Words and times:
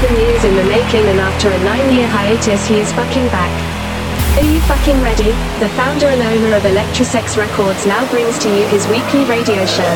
seven 0.00 0.16
years 0.20 0.44
in 0.44 0.54
the 0.54 0.62
making 0.64 1.08
and 1.08 1.18
after 1.20 1.50
a 1.50 1.58
nine-year 1.58 2.06
hiatus 2.06 2.64
he 2.64 2.78
is 2.78 2.92
fucking 2.92 3.28
back. 3.30 3.67
Are 4.38 4.44
you 4.44 4.60
fucking 4.70 5.02
ready? 5.02 5.34
The 5.58 5.68
founder 5.74 6.06
and 6.06 6.22
owner 6.22 6.54
of 6.54 6.62
Electrosex 6.62 7.36
Records 7.36 7.84
now 7.86 8.08
brings 8.08 8.38
to 8.38 8.48
you 8.48 8.68
his 8.68 8.86
weekly 8.86 9.24
radio 9.24 9.66
show. 9.66 9.90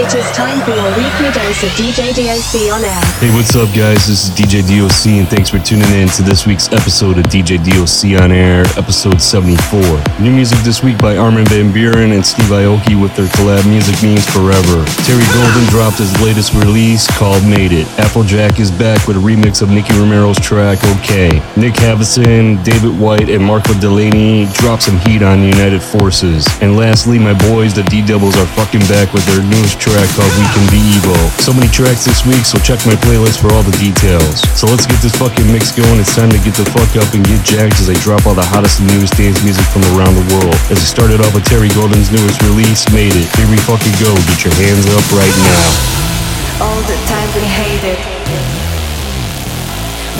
It 0.00 0.08
is 0.14 0.24
time 0.32 0.64
for 0.64 0.72
your 0.72 0.88
weekly 0.96 1.28
dose 1.36 1.60
of 1.60 1.68
DJ 1.76 2.08
DOC 2.16 2.72
on 2.72 2.80
air. 2.80 3.04
Hey, 3.20 3.28
what's 3.36 3.54
up, 3.56 3.68
guys? 3.76 4.08
This 4.08 4.24
is 4.24 4.30
DJ 4.32 4.64
DOC, 4.64 5.20
and 5.20 5.28
thanks 5.28 5.50
for 5.50 5.58
tuning 5.58 5.92
in 5.92 6.08
to 6.16 6.22
this 6.22 6.46
week's 6.46 6.72
episode 6.72 7.18
of 7.18 7.24
DJ 7.26 7.60
DOC 7.60 8.22
on 8.22 8.32
air, 8.32 8.64
episode 8.80 9.20
74. 9.20 9.80
New 10.24 10.32
music 10.32 10.58
this 10.60 10.82
week 10.82 10.96
by 10.96 11.18
Armin 11.18 11.44
van 11.44 11.70
Buuren 11.70 12.16
and 12.16 12.24
Steve 12.24 12.48
Aoki 12.48 12.96
with 12.96 13.14
their 13.14 13.28
collab 13.36 13.68
Music 13.68 14.00
Means 14.02 14.24
Forever. 14.32 14.88
Terry 15.04 15.26
Golden 15.36 15.68
dropped 15.68 15.98
his 15.98 16.12
latest 16.22 16.54
release 16.54 17.06
called 17.18 17.44
Made 17.44 17.72
It. 17.72 17.86
Afrojack 18.00 18.58
is 18.58 18.70
back 18.70 19.06
with 19.06 19.18
a 19.18 19.20
remix 19.20 19.60
of 19.60 19.68
Nicky 19.68 19.92
Romero's 20.00 20.40
track 20.40 20.78
OK. 20.96 21.28
Nick 21.60 21.74
Havison, 21.74 22.64
David 22.64 22.98
White, 22.98 23.28
and 23.28 23.49
Marco 23.50 23.74
Delaney 23.82 24.46
drop 24.62 24.78
some 24.78 24.94
heat 25.02 25.26
on 25.26 25.42
United 25.42 25.82
Forces. 25.82 26.46
And 26.62 26.78
lastly, 26.78 27.18
my 27.18 27.34
boys, 27.50 27.74
the 27.74 27.82
D-Doubles, 27.90 28.38
are 28.38 28.46
fucking 28.54 28.86
back 28.86 29.10
with 29.10 29.26
their 29.26 29.42
newest 29.42 29.74
track 29.82 30.06
called 30.14 30.30
We 30.38 30.46
Can 30.54 30.62
Be 30.70 30.78
Evil. 30.94 31.18
So 31.42 31.50
many 31.50 31.66
tracks 31.66 32.06
this 32.06 32.22
week, 32.22 32.46
so 32.46 32.62
check 32.62 32.78
my 32.86 32.94
playlist 33.02 33.42
for 33.42 33.50
all 33.50 33.66
the 33.66 33.74
details. 33.82 34.46
So 34.54 34.70
let's 34.70 34.86
get 34.86 35.02
this 35.02 35.18
fucking 35.18 35.50
mix 35.50 35.74
going. 35.74 35.98
It's 35.98 36.14
time 36.14 36.30
to 36.30 36.38
get 36.46 36.54
the 36.54 36.62
fuck 36.70 36.94
up 36.94 37.10
and 37.10 37.26
get 37.26 37.42
jacked 37.42 37.82
as 37.82 37.90
I 37.90 37.98
drop 37.98 38.22
all 38.22 38.38
the 38.38 38.46
hottest 38.46 38.78
and 38.78 38.86
newest 38.94 39.18
dance 39.18 39.42
music 39.42 39.66
from 39.74 39.82
around 39.98 40.14
the 40.14 40.26
world. 40.30 40.54
As 40.70 40.78
I 40.78 40.86
started 40.86 41.18
off 41.18 41.34
with 41.34 41.42
Terry 41.42 41.74
Golden's 41.74 42.14
newest 42.14 42.38
release, 42.46 42.86
Made 42.94 43.18
It. 43.18 43.26
Here 43.34 43.50
we 43.50 43.58
fucking 43.66 43.98
go. 43.98 44.14
Get 44.30 44.46
your 44.46 44.54
hands 44.62 44.86
up 44.94 45.02
right 45.10 45.36
now. 45.50 46.70
All 46.70 46.82
the 46.86 46.98
time 47.10 47.26
we 47.34 47.42
hated, 47.50 47.98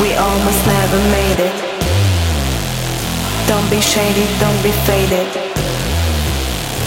we 0.02 0.18
almost 0.18 0.66
never 0.66 0.98
made 1.14 1.38
it. 1.46 1.69
Don't 3.50 3.68
be 3.68 3.80
shady, 3.80 4.28
don't 4.38 4.62
be 4.62 4.70
faded. 4.86 5.26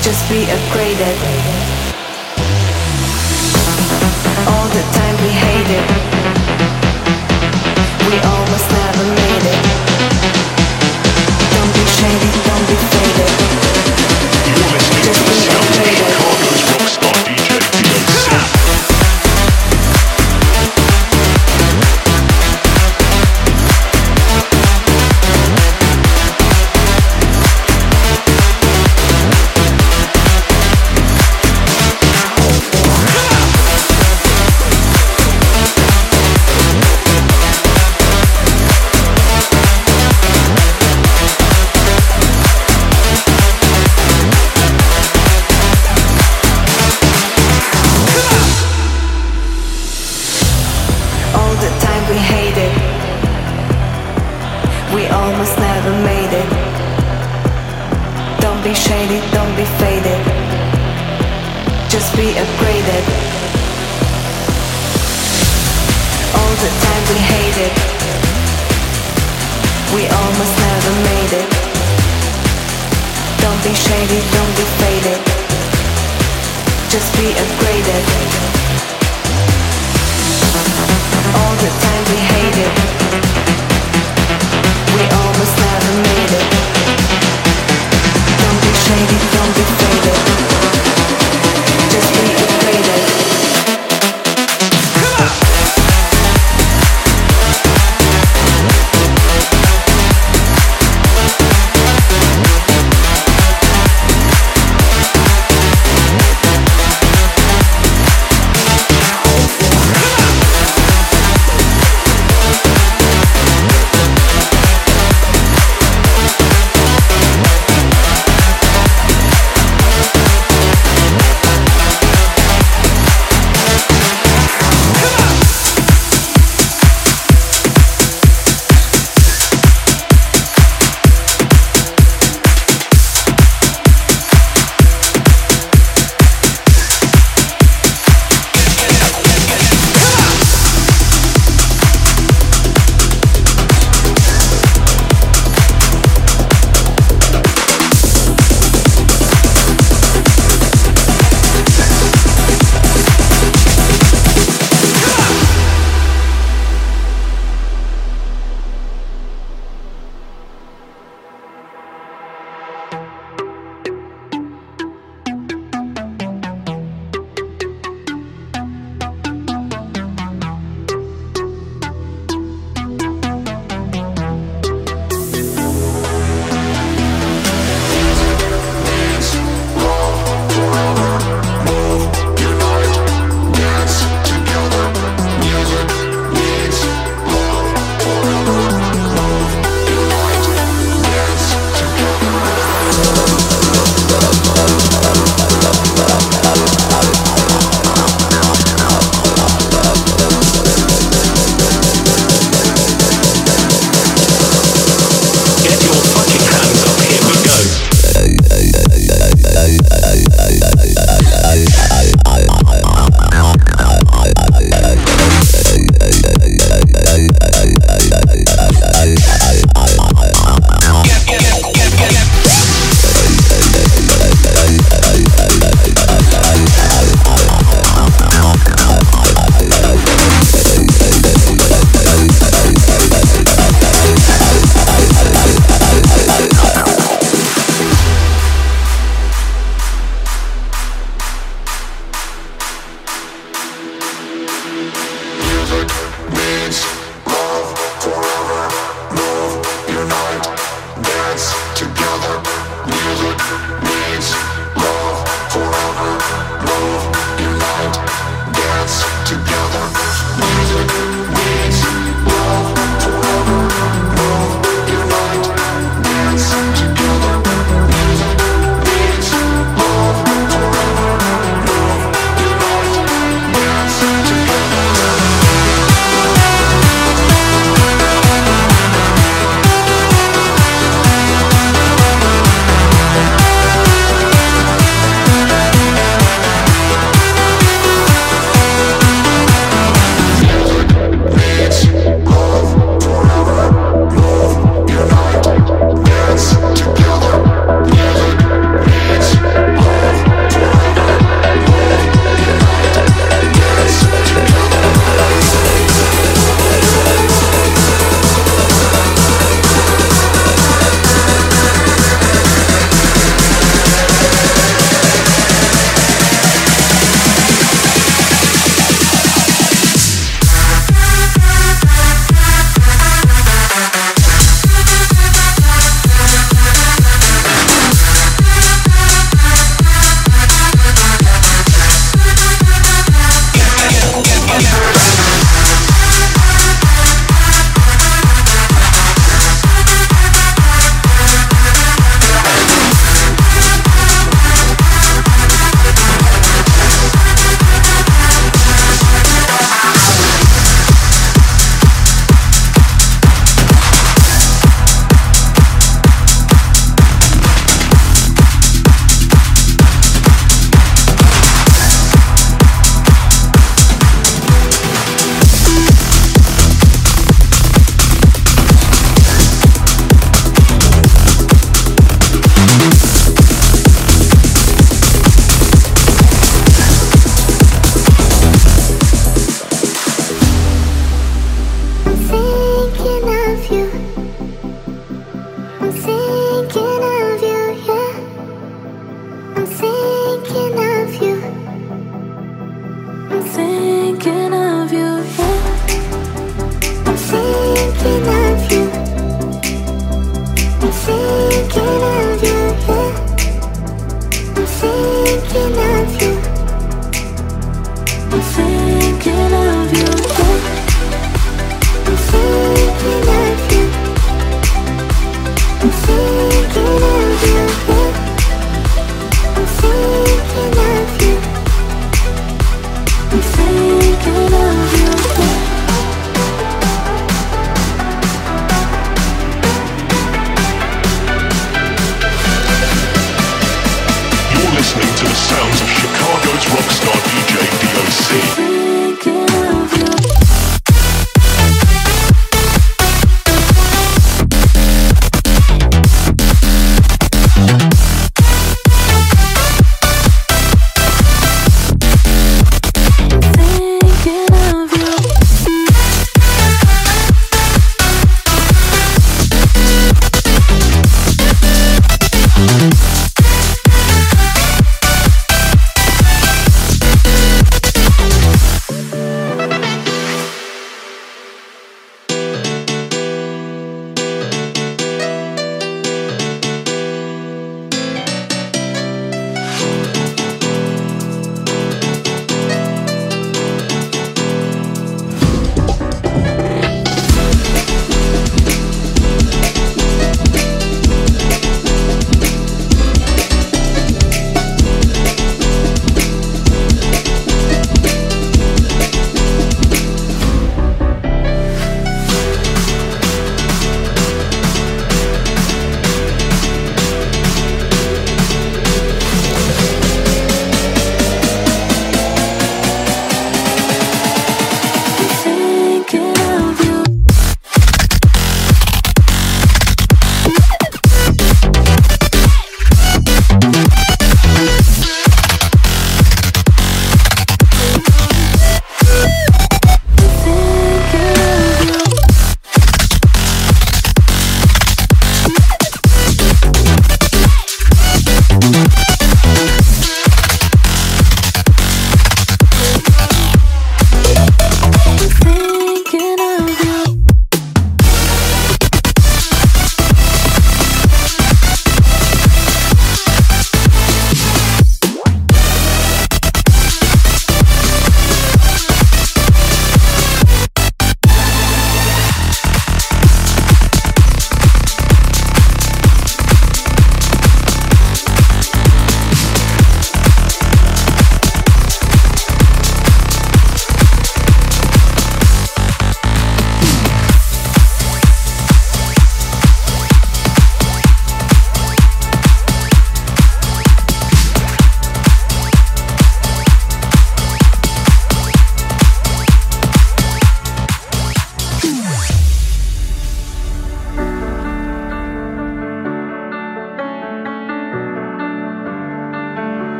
Just 0.00 0.26
be 0.30 0.46
upgraded. 0.56 1.16
All 4.48 4.66
the 4.72 4.84
time 4.96 5.16
we 5.20 5.30
hated. 5.44 5.86
We 8.08 8.16
almost 8.32 8.68
never 8.72 9.04
made 9.20 9.44
it. 9.52 9.62
Don't 11.52 11.72
be 11.76 11.84
shady, 11.98 12.30
don't 12.48 12.66
be 12.72 12.76
faded. 12.88 13.32
Just 15.04 15.22
be 15.28 15.36
upgraded. 15.52 15.75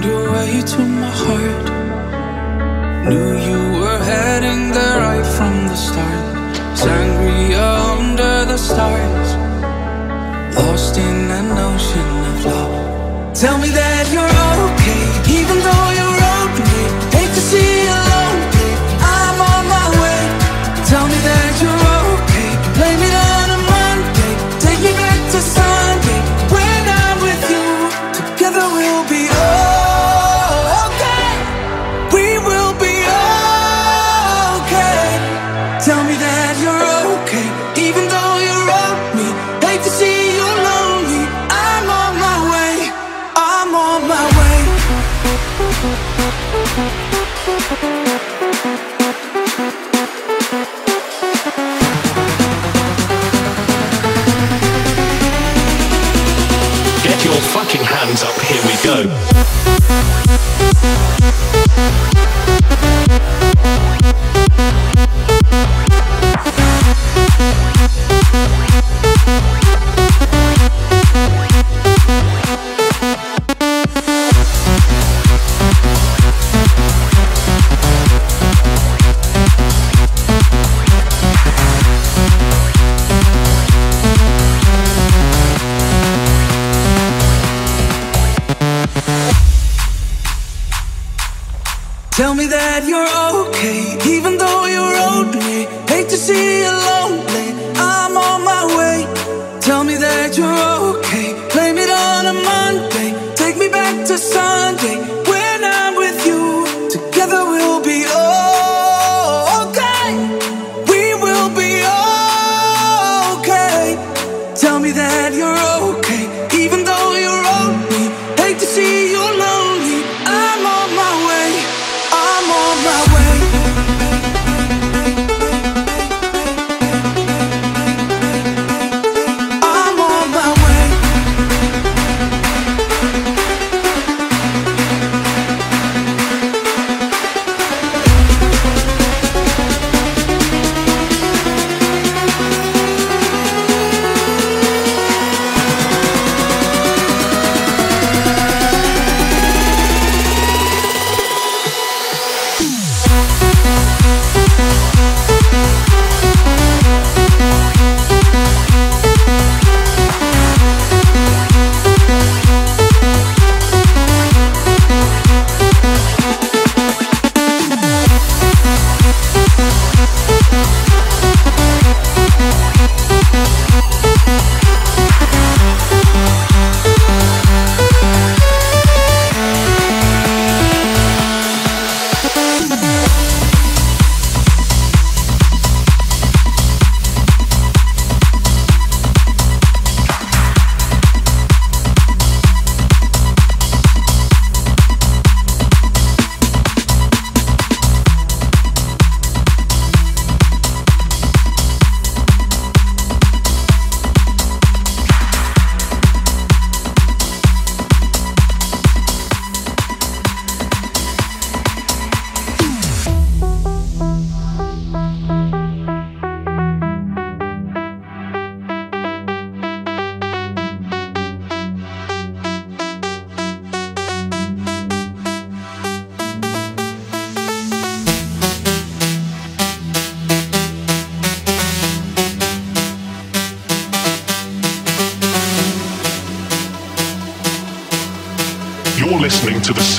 found 0.00 0.04
your 0.04 0.32
way 0.32 0.62
to 0.62 0.78
my 0.80 1.10
heart. 1.10 1.66
Knew 3.08 3.36
you 3.48 3.80
were 3.80 3.98
heading 3.98 4.72
there 4.72 5.00
right 5.00 5.26
from 5.36 5.66
the 5.68 5.76
start. 5.76 6.56
Sangria 6.74 7.98
under 7.98 8.44
the 8.46 8.56
stars, 8.56 9.28
lost 10.56 10.96
in 10.96 11.30
an 11.30 11.58
ocean 11.58 12.10
of 12.30 12.44
love. 12.46 13.34
Tell 13.34 13.58
me 13.58 13.68
that 13.68 14.06
you're 14.12 14.24
over. 14.24 14.69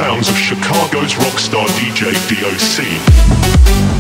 sounds 0.02 0.30
of 0.30 0.36
Chicago's 0.36 1.14
rockstar 1.14 1.68
DJ 1.78 2.12
DOC. 2.28 3.91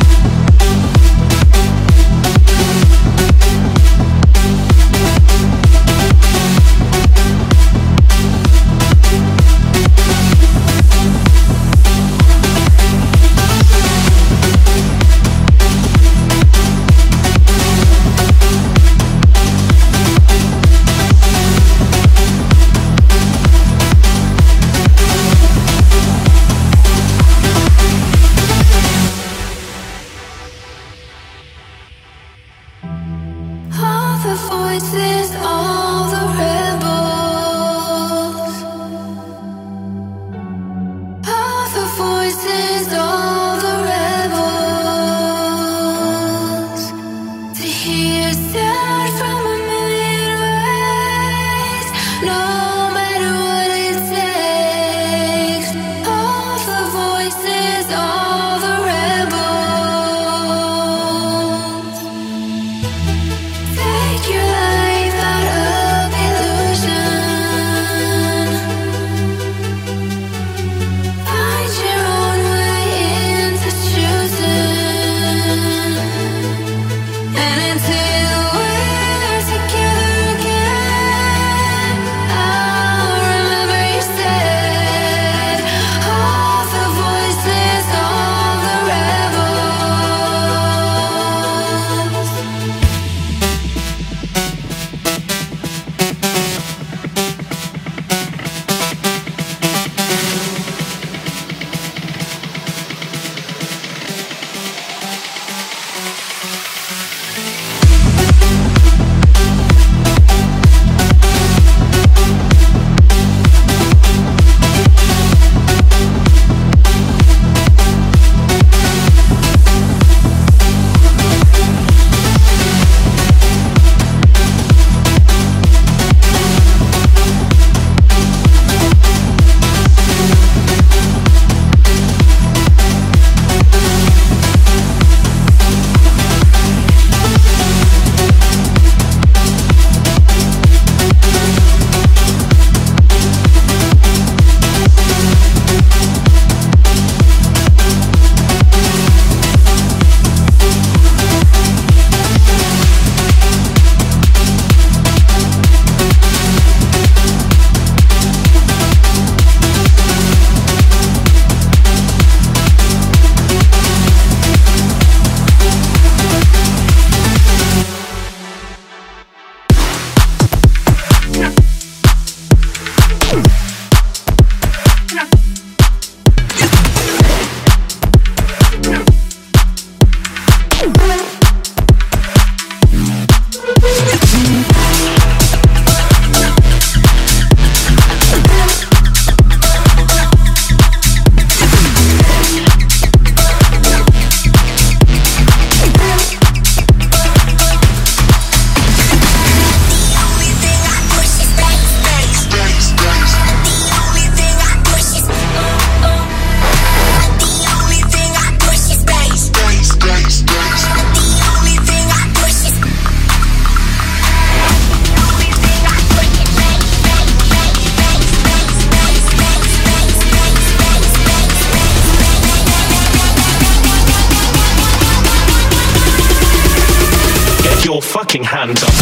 Fucking 228.31 228.45
hands 228.45 228.81
up. 228.81 229.00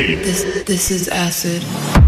This 0.00 0.90
is 0.90 1.08
acid. 1.08 1.99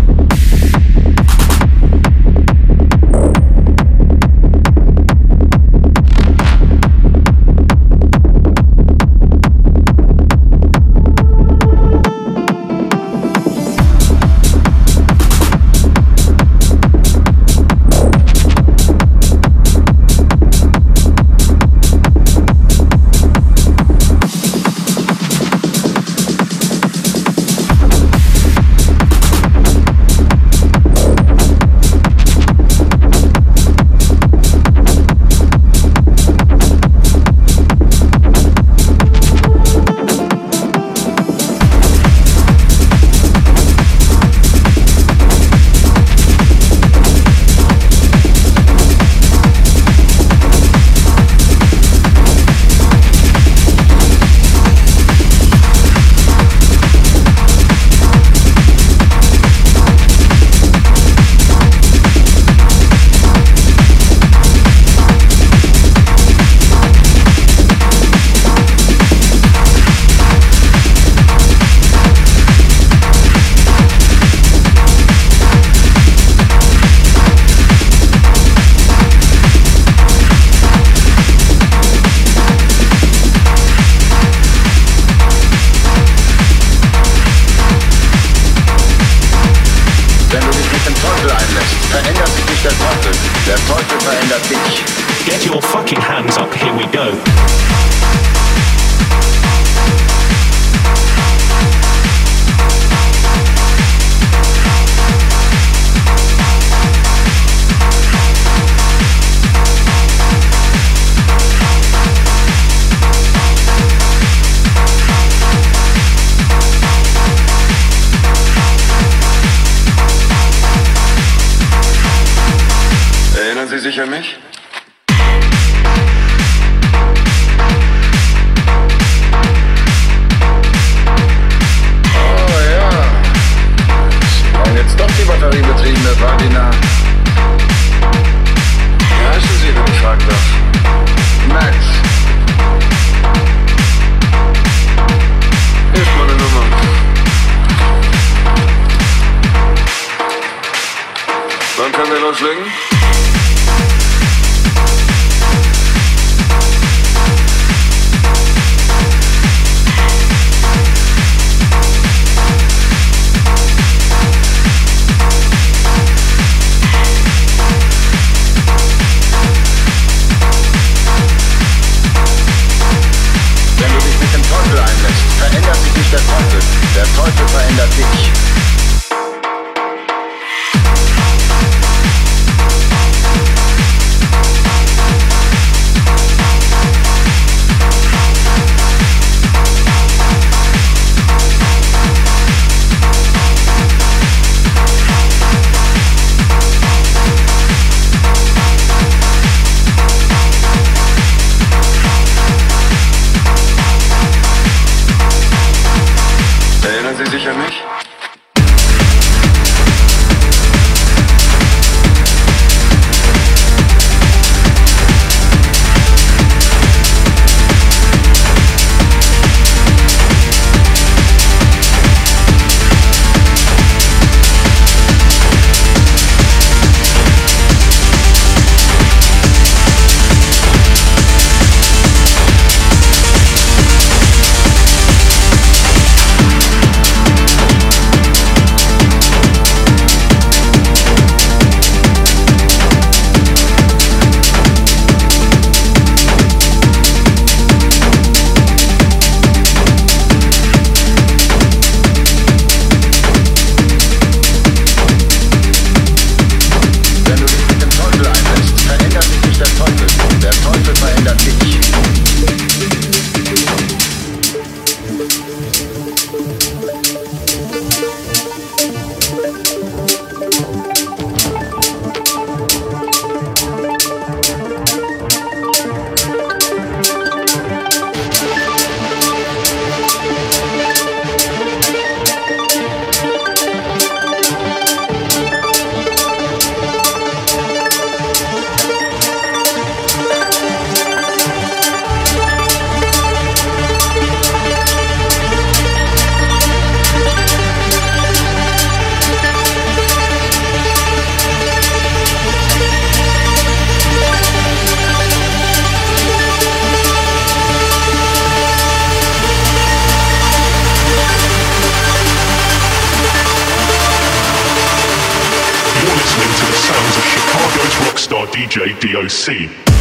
DOC. 319.02 319.91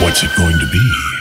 What's 0.00 0.22
it 0.22 0.34
going 0.36 0.58
to 0.60 0.66
be? 0.66 1.17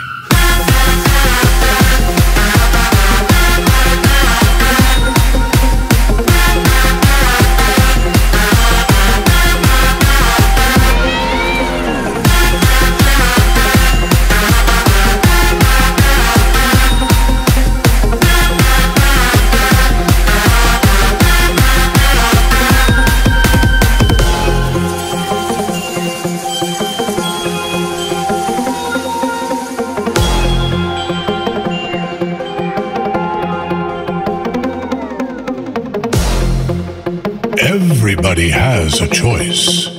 Everybody 38.37 38.51
has 38.51 39.01
a 39.01 39.07
choice. 39.07 39.96